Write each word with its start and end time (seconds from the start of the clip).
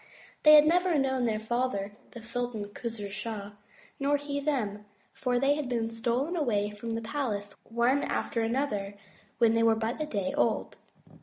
They 0.41 0.55
had 0.55 0.65
never 0.65 0.97
known 0.97 1.25
their 1.25 1.37
father, 1.37 1.91
the 2.09 2.23
Sultan 2.23 2.69
Khos'roo 2.69 3.11
Shah, 3.11 3.51
nor 3.99 4.17
he 4.17 4.39
them, 4.39 4.85
for 5.13 5.37
they 5.37 5.53
had 5.53 5.69
been 5.69 5.91
stolen 5.91 6.35
away 6.35 6.71
from 6.71 6.95
the 6.95 7.03
palace 7.03 7.53
one 7.65 8.01
after 8.01 8.49
the 8.49 8.57
other 8.57 8.95
when 9.37 9.53
they 9.53 9.61
were 9.61 9.75
but 9.75 10.01
a 10.01 10.07
day 10.07 10.33
old. 10.35 10.77